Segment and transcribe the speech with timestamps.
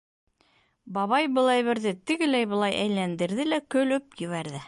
[0.95, 4.59] Бабай был әйберҙе тегеләй-былай әйләндерҙе лә көлөп ебәрҙе.